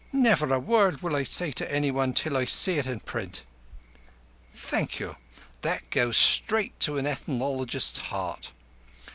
[0.11, 3.43] Never a word will I say to anyone till I see it in print."
[4.51, 5.15] "Thank you.
[5.61, 8.51] That goes straight to an ethnologist's heart.